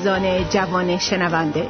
[0.00, 1.68] عزیزان جوان شنونده.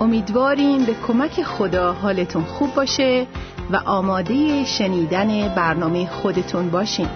[0.00, 3.26] امیدواریم به کمک خدا حالتون خوب باشه
[3.70, 7.08] و آماده شنیدن برنامه خودتون باشین.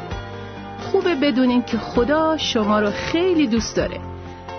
[0.80, 4.00] خوبه بدونین که خدا شما رو خیلی دوست داره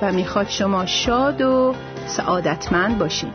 [0.02, 3.32] و می‌خواد شما شاد و سعادتمند باشین.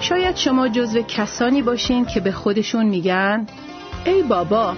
[0.00, 3.46] شاید شما جزو کسانی باشین که به خودشون میگن
[4.04, 4.74] ای بابا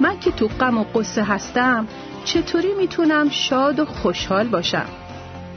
[0.00, 1.86] من که تو غم و قصه هستم
[2.24, 4.86] چطوری می‌تونم شاد و خوشحال باشم؟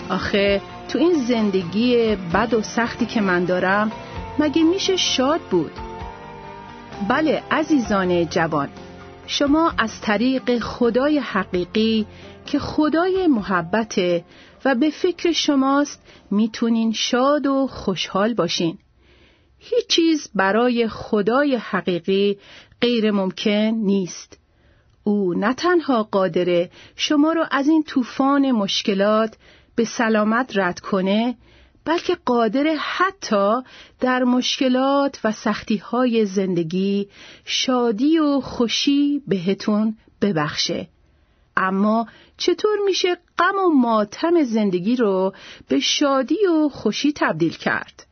[0.09, 3.91] آخه تو این زندگی بد و سختی که من دارم
[4.39, 5.71] مگه میشه شاد بود؟
[7.09, 8.69] بله عزیزان جوان
[9.27, 12.05] شما از طریق خدای حقیقی
[12.45, 14.25] که خدای محبته
[14.65, 18.77] و به فکر شماست می‌تونین شاد و خوشحال باشین.
[19.59, 22.37] هیچ چیز برای خدای حقیقی
[22.81, 24.39] غیر ممکن نیست.
[25.03, 29.35] او نه تنها قادره شما رو از این طوفان مشکلات
[29.77, 31.37] به سلامت رد کنه
[31.85, 33.61] بلکه قادر حتی
[33.99, 37.09] در مشکلات و سختی های زندگی
[37.45, 40.87] شادی و خوشی بهتون ببخشه
[41.57, 45.33] اما چطور میشه غم و ماتم زندگی رو
[45.67, 48.06] به شادی و خوشی تبدیل کرد؟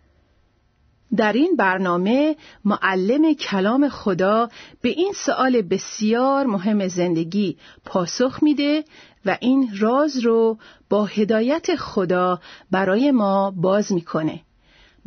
[1.17, 4.50] در این برنامه معلم کلام خدا
[4.81, 8.84] به این سوال بسیار مهم زندگی پاسخ میده
[9.26, 10.58] و این راز رو
[10.89, 12.39] با هدایت خدا
[12.72, 14.42] برای ما باز می‌کنه.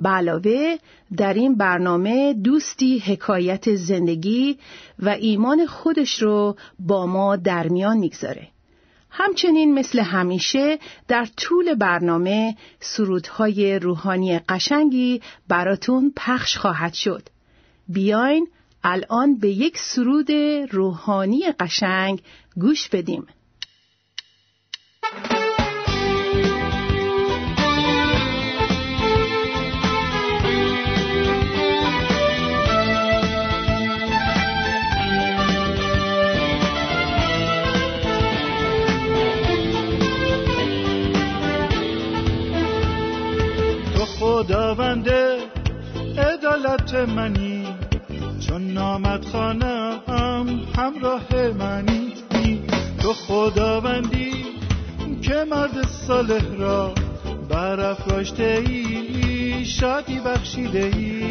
[0.04, 0.76] علاوه
[1.16, 4.58] در این برنامه دوستی حکایت زندگی
[4.98, 8.48] و ایمان خودش رو با ما در میان می‌گذاره.
[9.20, 17.28] همچنین مثل همیشه در طول برنامه سرودهای روحانی قشنگی براتون پخش خواهد شد.
[17.88, 18.48] بیاین
[18.84, 20.30] الان به یک سرود
[20.70, 22.22] روحانی قشنگ
[22.56, 23.26] گوش بدیم.
[44.48, 45.08] خداوند
[46.18, 47.64] عدالت منی.
[48.48, 50.00] چون نامت خانم
[50.76, 52.12] همراه منی.
[52.98, 54.44] تو خداوندی
[55.22, 56.94] که مرد صالح را
[57.50, 61.22] برافراشته ای شادی بخشیده ای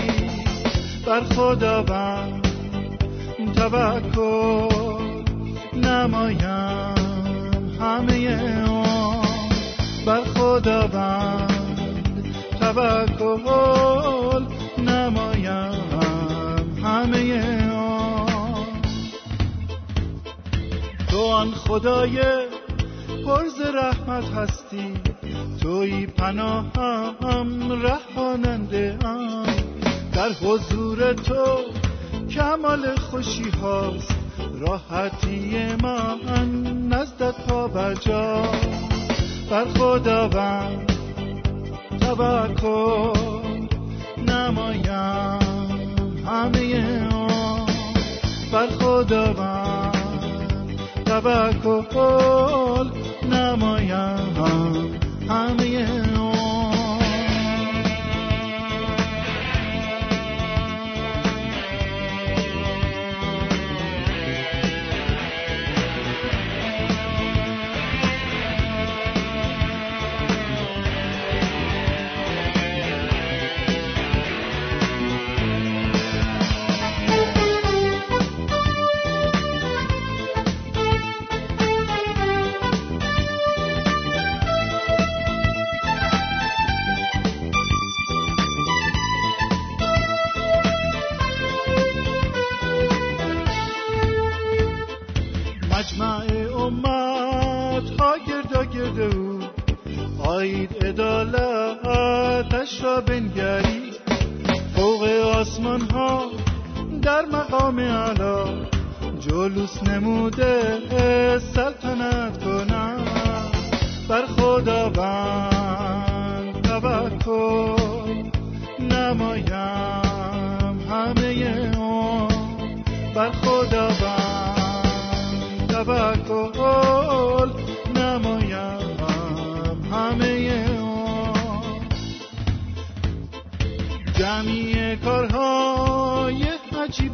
[1.05, 2.47] بر خداوند
[3.55, 5.23] توکل
[5.73, 6.95] نمایم
[7.81, 9.28] همه آن
[10.05, 11.56] بر خداوند
[12.73, 14.45] توکل
[14.78, 15.72] نمایم
[16.83, 18.81] همه آن.
[21.11, 22.19] تو آن خدای
[23.25, 24.94] پرز رحمت هستی
[25.61, 29.45] توی پناهم رهاننده ام.
[30.13, 31.45] در حضور تو
[32.29, 34.16] کمال خوشی هاست
[34.59, 38.41] راحتی من نزدت پا بجا.
[39.49, 40.97] بر خداوند
[42.07, 43.68] توکل
[44.28, 45.40] نمایم.
[46.25, 47.68] همه آن
[48.53, 49.97] بر خداوند
[51.06, 52.88] توکل
[53.31, 54.38] نمایم.
[55.29, 56.06] همه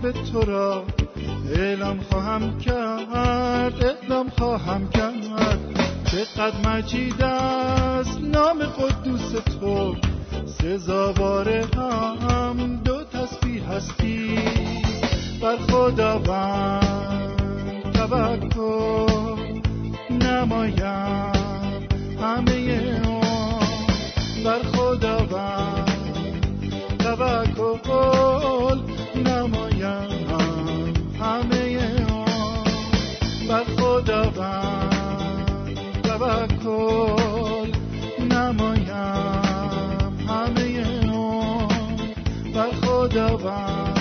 [0.03, 0.83] عجیب تو را.
[1.55, 5.59] اعلام خواهم کرد اعلام خواهم کرد.
[6.05, 9.95] چقدر مجید است نام قدوس تو.
[10.45, 14.39] سزاوار هم دو تسبیح هستی.
[15.41, 16.83] بر خداوند
[17.93, 19.61] توکل
[20.09, 21.33] نمایم.
[22.21, 23.01] همه
[24.45, 25.89] بر خداوند
[26.99, 28.82] توکل
[43.03, 43.93] بر خداوند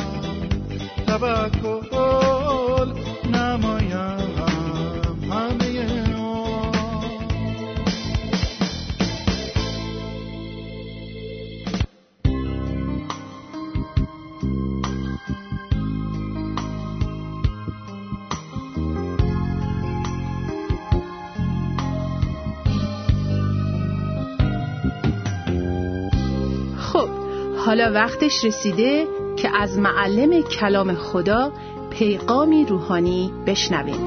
[27.72, 31.52] حالا وقتش رسیده که از معلم کلام خدا
[31.90, 34.00] پیغامی روحانی بشنویم.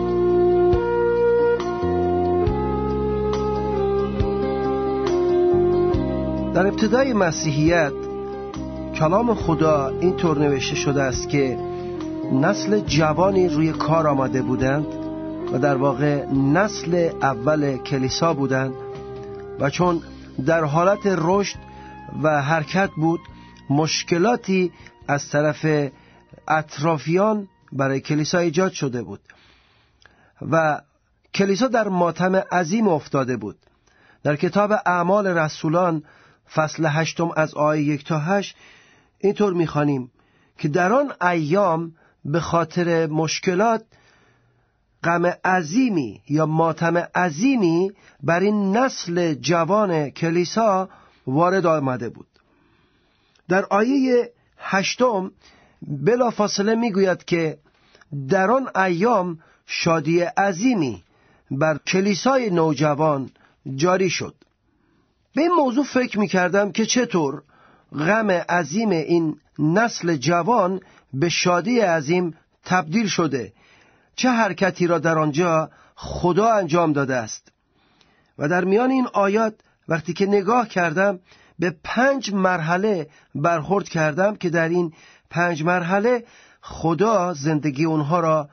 [6.54, 7.92] در ابتدای مسیحیت
[9.00, 11.58] کلام خدا اینطور نوشته شده است که
[12.34, 14.88] نسل جوانی روی کار آمده بودند
[15.54, 18.74] و در واقع نسل اول کلیسا بودند
[19.60, 20.02] و چون
[20.46, 21.58] در حالت رشد
[22.24, 23.20] و حرکت بود
[23.70, 24.72] مشکلاتی
[25.08, 25.92] از طرف
[26.48, 29.20] اطرافیان برای کلیسا ایجاد شده بود
[30.42, 30.82] و
[31.34, 33.58] کلیسا در ماتم عظیم افتاده بود.
[34.24, 36.04] در کتاب اعمال رسولان
[36.54, 38.56] فصل هشتم از آیه یک تا هشت
[39.20, 40.12] اینطور می‌خوانیم
[40.58, 41.94] که در آن ایام
[42.26, 43.84] به خاطر مشکلات
[45.04, 47.92] غم عظیمی یا ماتم عظیمی
[48.24, 50.90] بر این نسل جوان کلیسا
[51.28, 52.28] وارد آمده بود.
[53.48, 55.32] در آیه هشتم
[55.82, 57.58] بلا فاصله می‌گوید که
[58.30, 61.04] در آن ایام شادی عظیمی
[61.52, 63.30] بر کلیسای نوجوان
[63.76, 64.36] جاری شد.
[65.36, 67.44] به این موضوع فکر می کردم که چطور
[67.92, 70.80] غم عظیم این نسل جوان
[71.14, 73.54] به شادی عظیم تبدیل شده.
[74.16, 77.52] چه حرکتی را در آنجا خدا انجام داده است؟
[78.38, 79.54] و در میان این آیات
[79.88, 81.20] وقتی که نگاه کردم
[81.60, 84.94] به پنج مرحله برخورد کردم که در این
[85.30, 86.24] پنج مرحله
[86.62, 88.50] خدا زندگی اونها را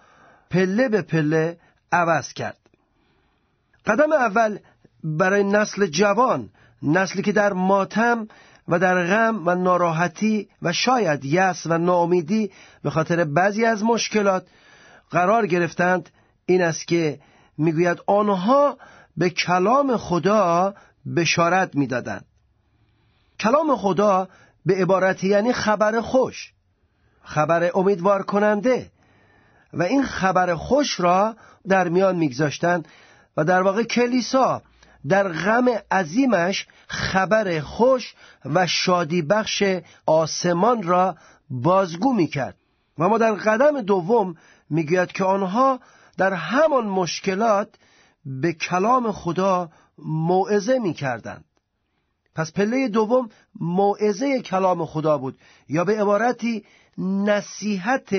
[0.51, 1.59] پله به پله
[1.93, 2.57] عوض کرد.
[3.87, 4.59] قدم اول
[5.05, 6.49] برای نسل جوان
[6.83, 8.29] نسلی که در ماتم
[8.69, 12.51] و در غم و ناراحتی و شاید یس و ناامیدی
[12.83, 14.47] به خاطر بعضی از مشکلات
[15.11, 16.11] قرار گرفتند
[16.47, 17.21] این است که
[17.59, 18.79] می‌گوید آنها
[19.17, 20.75] به کلام خدا
[21.17, 22.25] بشارت می‌دادند.
[23.43, 24.29] کلام خدا
[24.67, 26.53] به عبارتی یعنی خبر خوش
[27.23, 28.91] خبر امیدوار کننده.
[29.73, 31.37] و این خبر خوش را
[31.69, 32.89] در میان میگذاشتند
[33.37, 34.63] و در واقع کلیسا
[35.09, 39.63] در غم عظیمش خبر خوش و شادی بخش
[40.07, 41.17] آسمان را
[41.51, 42.57] بازگو می‌کرد.
[42.99, 44.37] و ما در قدم دوم
[44.71, 45.81] می‌گوید که آنها
[46.19, 47.69] در همان مشکلات
[48.27, 51.45] به کلام خدا موعظه می‌کردند.
[52.35, 56.65] پس پله دوم موعظه کلام خدا بود یا به عبارتی
[56.99, 58.17] نصیحت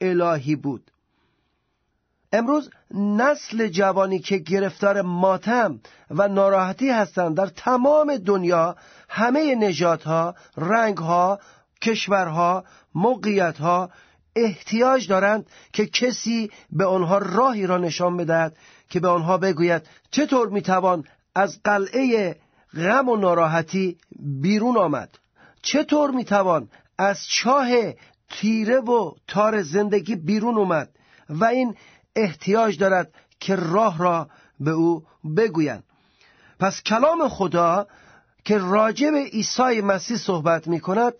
[0.00, 0.90] الهی بود.
[2.32, 8.76] امروز نسل جوانی که گرفتار ماتم و ناراحتی هستند در تمام دنیا
[9.08, 11.38] همه نژادها، رنگها،
[11.82, 13.90] کشورها، موقعیتها
[14.36, 18.56] احتیاج دارند که کسی به آنها راهی را نشان بدهد
[18.88, 22.36] که به آنها بگوید چطور می‌توان از قلعه
[22.74, 23.96] غم و ناراحتی
[24.42, 25.10] بیرون آمد.
[25.62, 27.68] چطور می‌توان از چاه
[28.30, 30.90] تیره و تار زندگی بیرون اومد
[31.28, 31.74] و این
[32.16, 34.28] احتیاج دارد که راه را
[34.60, 35.04] به او
[35.36, 35.84] بگویند
[36.60, 37.86] پس کلام خدا
[38.44, 41.14] که راجع به عیسی مسیح صحبت می کند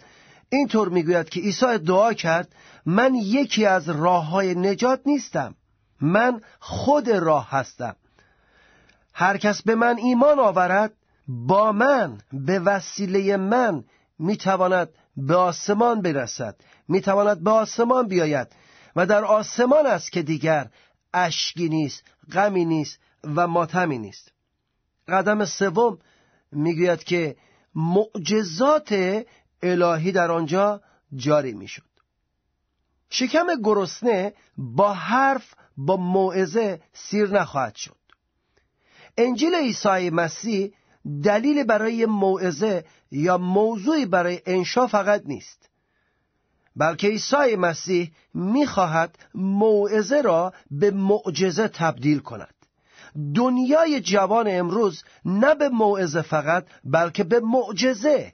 [0.49, 2.55] اینطور می‌گوید که عیسی دعا کرد
[2.87, 5.55] من یکی از راه های نجات نیستم.
[6.01, 7.97] من خود راه هستم.
[9.15, 10.93] هر کس به من ایمان آورد
[11.29, 13.85] با من به وسیله من
[14.19, 16.57] می‌تواند به آسمان برسد
[16.89, 18.49] می‌تواند به آسمان بیاید
[18.97, 20.71] و در آسمان است که دیگر
[21.15, 24.33] اشکی نیست غمی نیست و ماتمی نیست.
[25.09, 25.99] قدم سوم
[26.53, 27.37] می‌گوید که
[27.75, 29.23] معجزات
[29.63, 30.83] الهی در آنجا
[31.15, 31.83] جاری می‌شد.
[33.11, 37.97] شکم گرسنه با حرف با موعظه سیر نخواهد شد.
[39.17, 40.73] انجیل عیسی مسیح
[41.25, 45.69] دلیل برای موعظه یا موضوعی برای انشا فقط نیست.
[46.77, 52.55] بلکه عیسی مسیح می‌خواهد موعظه را به معجزه تبدیل کند.
[53.35, 58.33] دنیای جوان امروز نه به موعظه فقط بلکه به معجزه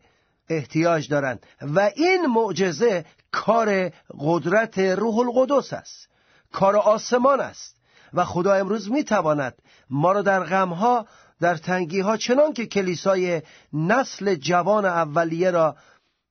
[0.48, 1.46] احتیاج دارند.
[1.62, 6.08] و این معجزه کار قدرت روح القدس است.
[6.52, 7.76] کار آسمان است.
[8.14, 9.54] و خدا امروز می‌تواند
[9.90, 11.06] ما را در غمها
[11.40, 15.76] در تنگی ها چنان که کلیسای نسل جوان اولیه را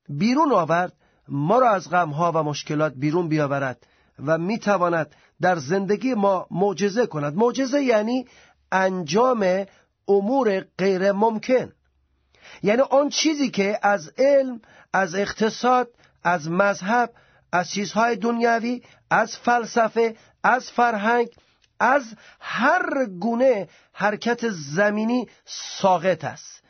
[0.10, 0.94] بیرون آورد
[1.28, 3.88] ما را از غمها و مشکلات بیرون بیاورد
[4.26, 7.36] و می‌تواند در زندگی ما معجزه کند.
[7.36, 8.26] معجزه یعنی
[8.72, 9.66] انجام
[10.08, 11.72] امور غیر ممکن
[12.64, 14.62] یعنی آن چیزی که از علم
[14.94, 15.90] از اقتصاد
[16.24, 17.14] از مذهب
[17.52, 21.28] از چیزهای دنیوی از فلسفه از فرهنگ
[21.84, 22.04] از
[22.40, 26.64] هر گونه حرکت زمینی ساقط است.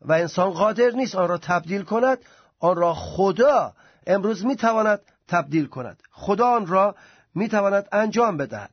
[0.00, 2.18] و انسان قادر نیست آن را تبدیل کند
[2.60, 3.74] آن را خدا
[4.06, 6.02] امروز می‌تواند تبدیل کند.
[6.10, 6.94] خدا آن را
[7.34, 8.70] می‌تواند انجام بدهد.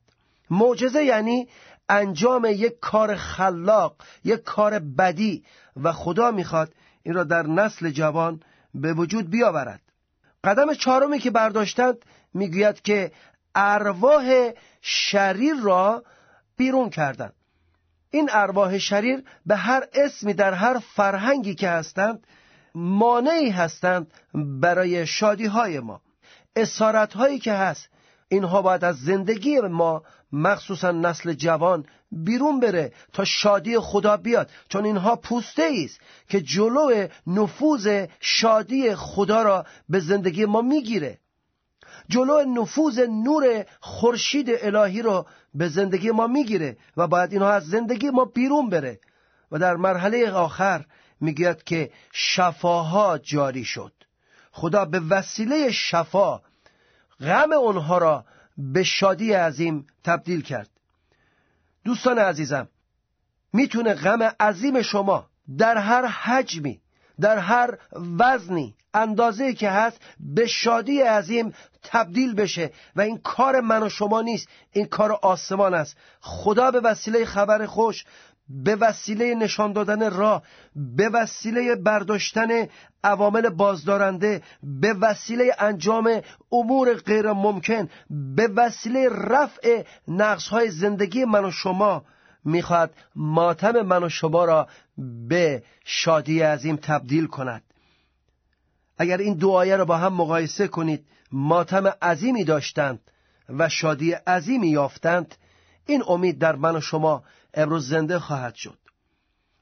[0.49, 1.47] معجزه یعنی
[1.89, 5.43] انجام یک کار خلاق یک کار بدی
[5.83, 6.73] و خدا می‌خواد
[7.03, 8.41] این را در نسل جوان
[8.73, 9.81] به وجود بیاورد.
[10.43, 11.97] قدم چهارمی که برداشتند
[12.33, 13.11] می‌گوید که
[13.55, 16.03] ارواح شریر را
[16.57, 17.33] بیرون کردند
[18.09, 22.27] این ارواح شریر به هر اسمی در هر فرهنگی که هستند
[22.75, 26.01] مانعی هستند برای شادی های ما.
[26.55, 27.89] اسارت هایی که هست
[28.27, 34.49] اینها باید از زندگی ما مخصوصا نسل جوان بیرون بره تا شادی خدا بیاد.
[34.69, 41.19] چون اینها پوسته است که جلو نفوذ شادی خدا را به زندگی ما می‌گیره.
[42.09, 48.09] جلو نفوذ نور خورشید الهی رو به زندگی ما می‌گیره و باید اینها از زندگی
[48.09, 48.99] ما بیرون بره.
[49.51, 50.85] و در مرحله آخر
[51.21, 53.93] می‌گوید که شفاها جاری شد.
[54.51, 56.41] خدا به وسیله شفا
[57.19, 58.25] غم اونها را
[58.57, 60.69] به شادی عظیم تبدیل کرد.
[61.83, 62.67] دوستان عزیزم
[63.53, 65.25] می‌تونه غم عظیم شما
[65.57, 66.81] در هر حجمی
[67.21, 67.77] در هر
[68.19, 71.53] وزنی اندازه که هست به شادی عظیم
[71.83, 72.71] تبدیل بشه.
[72.95, 75.97] و این کار من و شما نیست این کار آسمان است.
[76.19, 78.05] خدا به وسیله خبر خوش
[78.49, 80.43] به وسیله نشان دادن راه
[80.75, 82.67] به وسیله برداشتن
[83.03, 87.89] عوامل بازدارنده به وسیله انجام امور غیر ممکن
[88.35, 92.03] به وسیله رفع نقص های زندگی من و شما.
[92.45, 94.67] می‌خواد ماتم من و شما را
[95.27, 97.63] به شادی عظیم تبدیل کند.
[98.97, 102.99] اگر این دو آیه را با هم مقایسه کنید ماتم عظیمی داشتند
[103.49, 105.35] و شادی عظیمی یافتند
[105.85, 107.23] این امید در من و شما
[107.53, 108.77] امروز زنده خواهد شد.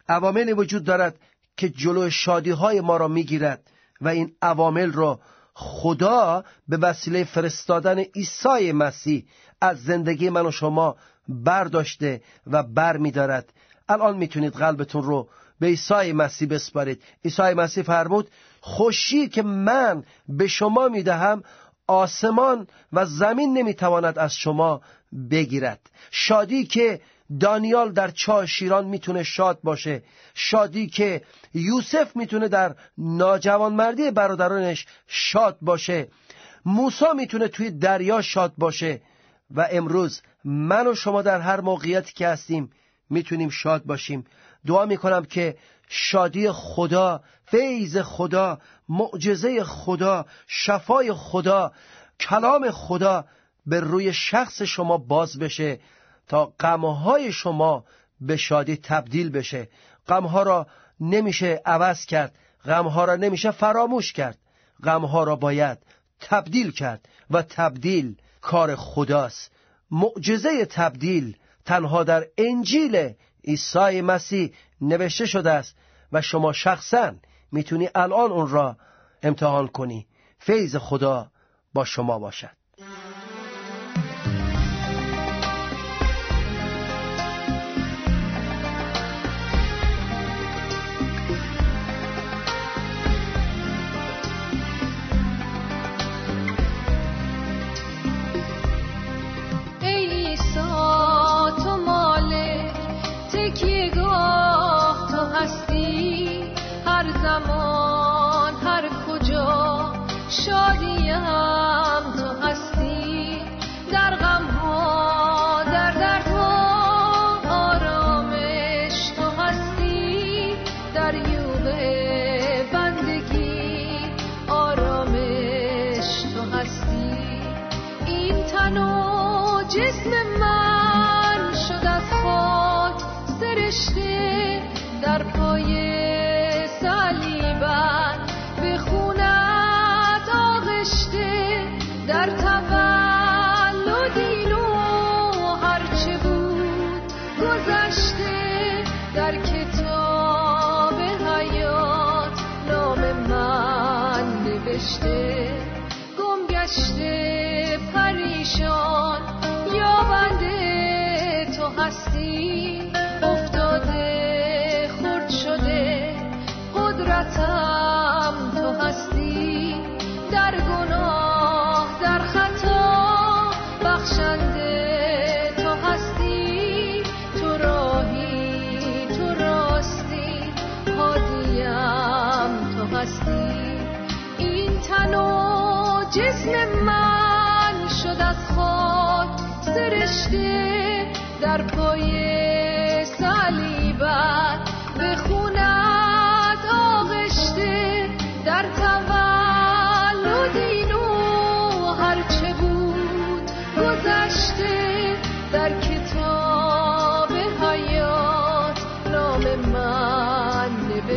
[0.10, 1.20] عواملی وجود دارد
[1.58, 3.72] که جلو شادی های ما را می‌گیرد
[4.02, 5.20] و این عوامل را
[5.54, 9.26] خدا به وسیله فرستادن عیسی مسیح
[9.62, 10.96] از زندگی من و شما
[11.28, 13.54] برداشته و بر می دارد.
[13.90, 15.30] الان می‌تونید قلبتون رو
[15.60, 18.30] به عیسی مسیح بسپارید عیسی مسیح فرمود
[18.62, 21.44] خوشی که من به شما می‌دهم
[21.88, 24.82] آسمان و زمین نمی‌تواند از شما
[25.32, 25.80] بگیرد
[26.12, 27.02] شادی که
[27.40, 30.04] دانیال در چاه شیران می‌تونه شاد باشه.
[30.34, 31.22] شادی که
[31.54, 36.08] یوسف می‌تونه در ناجوانمردی برادرانش شاد باشه.
[36.66, 39.02] موسا می‌تونه توی دریا شاد باشه.
[39.56, 42.72] و امروز من و شما در هر موقعیتی که هستیم
[43.10, 44.26] می‌تونیم شاد باشیم.
[44.66, 45.58] دعا می‌کنم که
[45.90, 48.60] شادی خدا فیض خدا
[48.90, 51.72] معجزه خدا شفای خدا
[52.20, 53.26] کلام خدا
[53.66, 55.80] به روی شخص شما باز بشه.
[56.32, 57.86] تا غمهای شما
[58.22, 59.70] به شادی تبدیل بشه.
[60.08, 60.68] غمها را
[61.00, 62.36] نمیشه عوض کرد.
[62.66, 64.38] غمها را نمیشه فراموش کرد.
[64.84, 65.78] غمها را باید
[66.20, 69.52] تبدیل کرد و تبدیل کار خداست.
[69.92, 75.76] معجزه تبدیل تنها در انجیل عیسی مسیح نوشته شده است
[76.12, 77.14] و شما شخصا
[77.52, 78.78] می‌تونی الان اون را
[79.24, 80.08] امتحان کنی.
[80.40, 81.32] فیض خدا
[81.74, 82.61] با شما باشد.
[110.32, 111.51] هر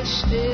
[0.04, 0.53] still.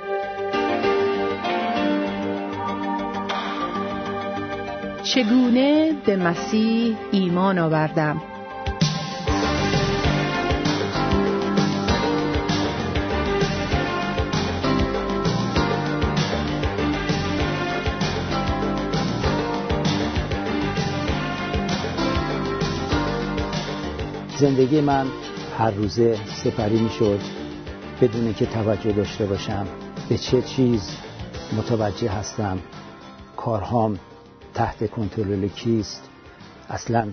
[5.13, 8.21] چگونه به مسیح ایمان آوردم؟
[24.37, 25.07] زندگی من
[25.57, 27.19] هر روزه سپری می‌شد.
[28.01, 29.67] بدون که توجه داشته باشم
[30.09, 30.97] به چه چیز
[31.57, 32.59] متوجه هستم.
[33.37, 33.99] کارهام
[34.53, 36.09] تحت کنترل کیست؟
[36.69, 37.09] اصلا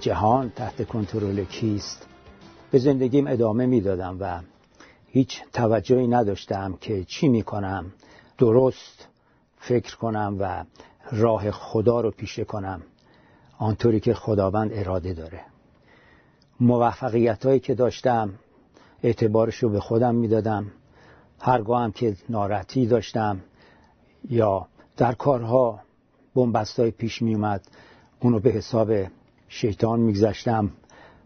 [0.00, 2.06] جهان تحت کنترل کیست؟
[2.70, 4.40] به زندگیم ادامه می‌دادم و
[5.06, 7.92] هیچ توجهی نداشتم که چی می‌کنم.
[8.38, 9.08] درست
[9.58, 10.64] فکر کنم و
[11.12, 12.82] راه خدا رو پیشه کنم.
[13.58, 15.40] آنطوری که خداوند اراده داره.
[16.60, 18.30] موفقیت هایی که داشتم
[19.02, 20.70] اعتبارش رو به خودم می‌دادم.
[21.40, 23.40] هرگاه هم که ناراحتی داشتم
[24.30, 24.66] یا
[24.96, 25.80] در کارها
[26.34, 27.68] بنبستای پیش می اومد
[28.20, 28.92] اونو به حساب
[29.48, 30.70] شیطان میگذاشتم.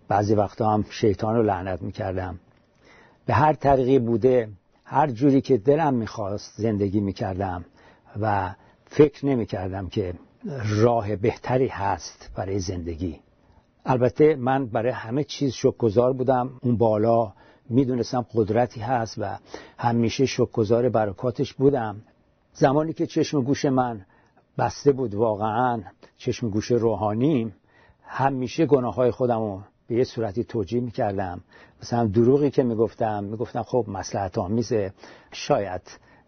[0.09, 2.39] بعضی وقتا هم شیطان رو لعنت می‌کردم.
[3.27, 4.49] به هر طریقی بوده
[4.85, 7.65] هر جوری که دلم می‌خواست زندگی می‌کردم
[8.21, 8.55] و
[8.87, 10.15] فکر نمی‌کردم که
[10.69, 13.21] راه بهتری هست برای زندگی.
[13.87, 16.51] البته من برای همه چیز شکرگزار بودم.
[16.63, 17.33] اون بالا
[17.71, 19.39] می‌دونستم قدرتی هست و
[19.79, 21.97] همیشه شکرگزار برکاتش بودم.
[22.53, 24.07] زمانی که چشم گوش من
[24.59, 25.83] بسته بود واقعا.
[26.17, 27.53] چشم گوش روحانی
[28.03, 31.41] همیشه گناه های خودم رو به یه صورتی توجیه می‌کردم.
[31.83, 34.93] مثلا دروغی که می‌گفتم می‌گفتم خب مسلحت آمیزه.
[35.33, 35.83] شاید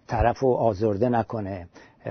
[0.06, 1.68] طرف رو آزرده نکنه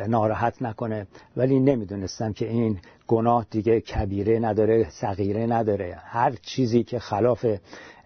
[0.08, 1.08] ناراحت نکنه.
[1.38, 5.98] ولی نمی‌دونستم که این گناه دیگه کبیره نداره صغیره نداره.
[6.04, 7.46] هر چیزی که خلاف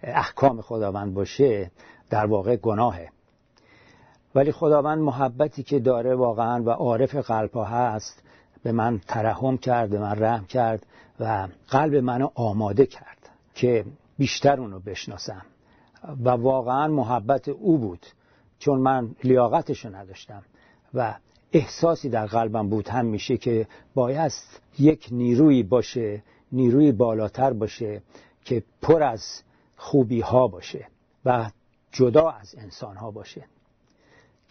[0.02, 1.70] احکام خداوند باشه
[2.10, 3.08] در واقع گناهه.
[4.34, 8.22] ولی خداوند محبتی که داره واقعا و عارف قلبها هست
[8.62, 10.86] به من ترحم کرد به من رحم کرد
[11.20, 13.18] و قلب منو آماده کرد
[13.54, 13.84] که
[14.18, 15.42] بیشتر اونو بشناسم.
[16.24, 18.06] و واقعا محبت او بود
[18.58, 20.42] چون من لیاقتشو نداشتم
[20.94, 21.14] و
[21.52, 24.32] احساسی در قلبم بود هم میشه که باید
[24.78, 28.02] یک نیروی باشه نیروی بالاتر باشه
[28.44, 29.42] که پر از
[29.76, 30.86] خوبی ها باشه
[31.24, 31.50] و
[31.92, 33.44] جدا از انسان ها باشه.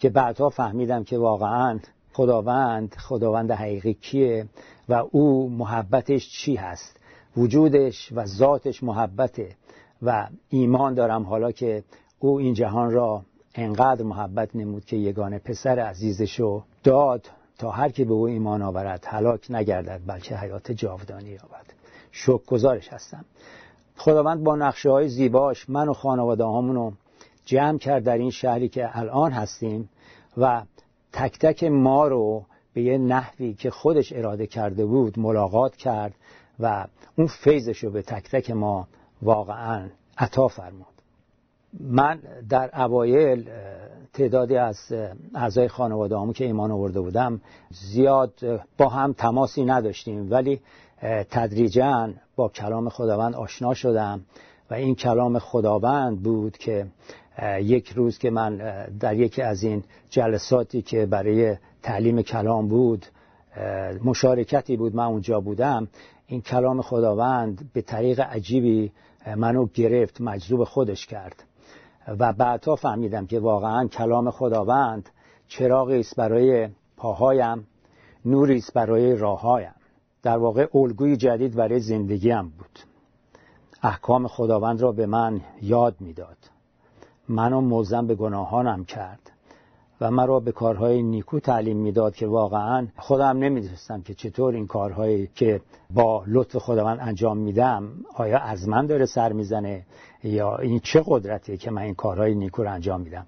[0.04, 1.78] که بعدها فهمیدم که واقعا
[2.12, 4.46] خداوند خداوند حقیقی کیه
[4.88, 6.96] و او محبتش چی هست؟
[7.36, 9.56] وجودش و ذاتش محبته
[10.02, 11.22] و ایمان دارم.
[11.22, 11.84] حالا که
[12.18, 13.22] او این جهان را
[13.54, 19.04] انقدر محبت نمود که یگانه پسر عزیزشو داد تا هر که به او ایمان آورد
[19.06, 21.66] هلاک نگردد بلکه حیات جاودانی یابد.
[22.12, 23.24] شکر گزارش هستم.
[23.96, 26.92] خداوند با نقشه های زیباش من و خانواده رو
[27.44, 29.88] جمع کرد در این شهری که الان هستیم
[30.36, 30.62] و
[31.12, 36.14] تک تک ما رو به یه نحوی که خودش اراده کرده بود ملاقات کرد
[36.60, 38.88] و اون فیضش رو به تک تک ما
[39.22, 40.86] واقعا عطا فرمود.
[41.80, 43.50] من در اوایل
[44.12, 44.76] تعدادی از
[45.34, 50.60] اعضای خانواده همون که ایمان آورده بودم زیاد با هم تماسی نداشتیم ولی
[51.30, 54.20] تدریجا با کلام خداوند آشنا شدم
[54.70, 56.86] و این کلام خداوند بود که
[57.60, 58.56] یک روز که من
[59.00, 63.06] در یکی از این جلساتی که برای تعلیم کلام بود
[64.04, 65.88] مشارکتی بود من اونجا بودم
[66.26, 68.92] این کلام خداوند به طریق عجیبی
[69.36, 71.44] منو گرفت مجذوب خودش کرد.
[72.18, 75.08] و بعدها فهمیدم که واقعا کلام خداوند
[75.48, 77.66] چراغی است برای پاهایم
[78.24, 79.74] نوری است برای راههایم
[80.22, 82.78] در واقع الگوی جدید برای زندگیم بود.
[83.82, 86.36] احکام خداوند را به من یاد می‌داد.
[87.28, 89.30] منو ملزم به گناهانم کرد
[90.00, 95.30] و مرا به کارهای نیکو تعلیم می‌داد که واقعا خودم نمی‌دونستم که چطور این کارهایی
[95.34, 95.60] که
[95.90, 99.86] با لطف خداوند انجام میدم آیا از من داره سر می‌زنه
[100.24, 103.26] یا این چه قدرتیه که من این کارهای نیکو رو انجام میدم.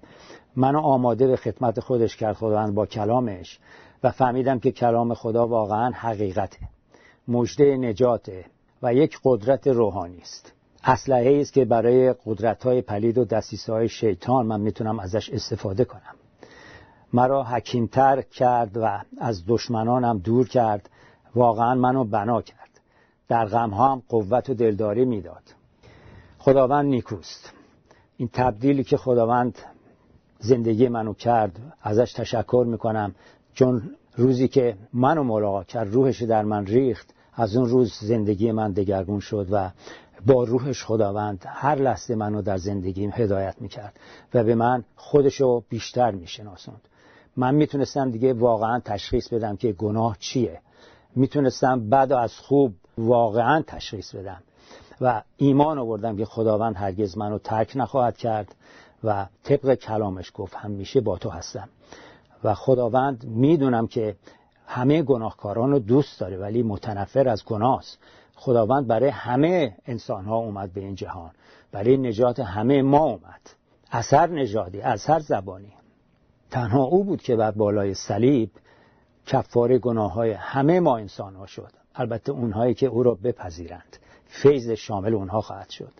[0.57, 3.59] منو آماده به خدمت خودش کرد خداوند با کلامش
[4.03, 6.59] و فهمیدم که کلام خدا واقعا حقیقته
[7.29, 8.45] مجده نجاته
[8.83, 10.56] و یک قدرت روحانی است.
[10.89, 15.85] اسلحه است که برای قدرت های پلید و دستیسه های شیطان من می‌تونم ازش استفاده
[15.85, 16.15] کنم.
[17.13, 20.91] مرا حکیمتر کرد و از دشمنانم دور کرد.
[21.35, 22.81] واقعا منو بنا کرد.
[23.29, 25.43] در غم هم قوت و دلداری می‌داد.
[26.39, 27.53] خداوند نیکوست.
[28.17, 29.59] این تبدیلی که خداوند
[30.39, 33.15] زندگی منو کرد ازش تشکر می‌کنم.
[33.55, 33.83] چون
[34.17, 39.21] روزی که منو ملاقات کرد روحش در من ریخت از اون روز زندگی من دگرگون
[39.21, 39.71] شد و
[40.27, 44.01] با روحش خداوند هر لحظه منو در زندگیم هدایت می‌کرد
[44.35, 46.81] و به من خودشو بیشتر میشناسوند.
[47.37, 50.61] من می‌تونستم دیگه واقعا تشخیص بدم که گناه چیه.
[51.17, 54.43] می‌تونستم بعد از خوب واقعا تشخیص بدم
[55.01, 58.55] و ایمان آوردم که خداوند هرگز منو ترک نخواهد کرد
[59.05, 61.69] و طبق کلامش گفت همیشه با تو هستم.
[62.45, 64.17] و خداوند می‌دونم که
[64.67, 67.99] همه گناهکاران رو دوست داره ولی متنفر از گناهست
[68.37, 71.31] خداوند برای همه انسان ها اومد به این جهان.
[71.73, 73.41] برای نجات همه ما اومد.
[73.91, 75.73] اثر نژادی اثر زبانی.
[76.51, 78.51] تنها او بود که بر بالای صلیب
[79.27, 81.73] کفاره گناه های همه ما انسان ها شد.
[81.95, 83.97] البته اونهایی که او را بپذیرند.
[84.27, 85.93] فیض شامل اونها خواهد شد.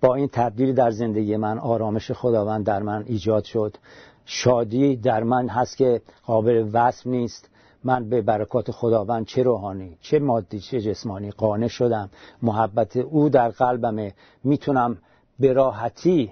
[0.00, 3.76] با این تبدیل در زندگی من آرامش خداوند در من ایجاد شد.
[4.24, 7.50] شادی در من هست که قابل وصف نیست.
[7.84, 12.10] من به برکات خداوند چه روحانی چه مادی چه جسمانی قانع شدم.
[12.42, 14.14] محبت او در قلبمه.
[14.44, 14.98] می‌تونم
[15.40, 16.30] به راحتی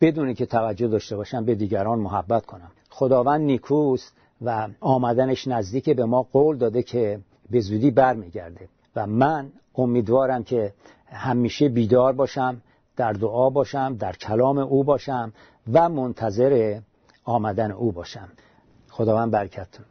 [0.00, 2.70] بدونی که توجه داشته باشم به دیگران محبت کنم.
[2.90, 4.12] خداوند نیکوست
[4.42, 8.68] و آمدنش نزدیک به ما قول داده که به زودی برمیگرده.
[8.96, 10.72] و من امیدوارم که
[11.06, 12.60] همیشه بیدار باشم
[12.96, 15.32] در دعا باشم در کلام او باشم
[15.72, 16.80] و منتظر
[17.24, 18.28] آمدن او باشم.
[18.90, 19.86] خداوند برکتتون.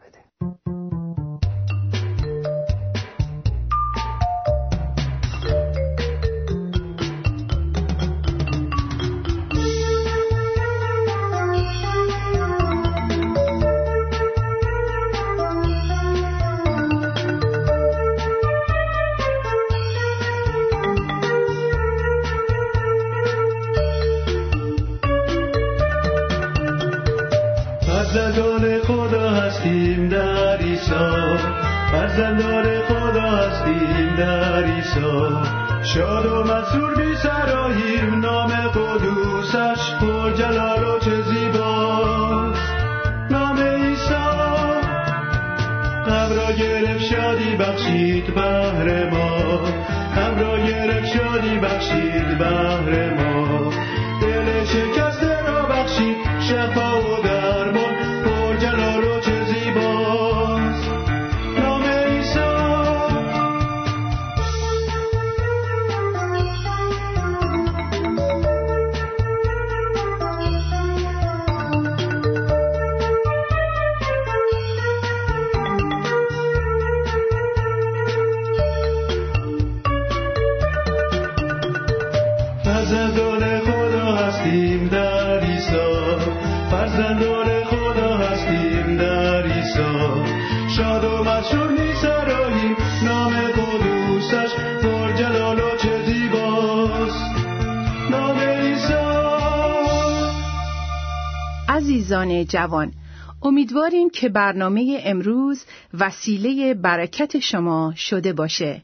[102.46, 102.94] جوان.
[103.42, 108.84] امیدواریم که برنامه امروز وسیله برکت شما شده باشه.